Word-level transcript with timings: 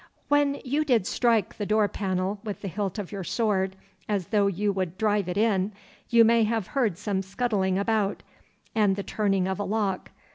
'When 0.29 0.59
you 0.65 0.83
did 0.83 1.05
strike 1.05 1.57
the 1.57 1.65
door 1.67 1.87
panel 1.87 2.39
with 2.43 2.61
the 2.61 2.67
hilt 2.67 2.97
of 2.97 3.11
your 3.11 3.23
sword, 3.23 3.75
as 4.09 4.29
though 4.29 4.47
you 4.47 4.71
would 4.71 4.97
drive 4.97 5.29
it 5.29 5.37
in, 5.37 5.73
you 6.09 6.23
may 6.25 6.43
have 6.43 6.65
heard 6.65 6.97
some 6.97 7.21
scuttling 7.21 7.77
about, 7.77 8.23
and 8.73 8.95
the 8.95 9.03
turning 9.03 9.47
of 9.47 9.59
a 9.59 9.63
lock. 9.63 10.09